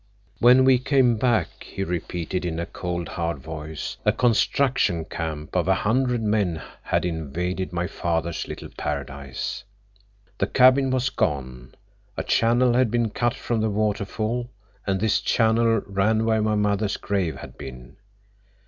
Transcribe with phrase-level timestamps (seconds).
[0.39, 5.67] "When we came back," he repeated in a cold, hard voice, "a construction camp of
[5.67, 9.63] a hundred men had invaded my father's little paradise.
[10.39, 11.75] The cabin was gone;
[12.17, 14.49] a channel had been cut from the waterfall,
[14.87, 17.97] and this channel ran where my mother's grave had been.